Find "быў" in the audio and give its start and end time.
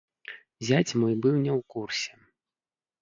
1.25-1.35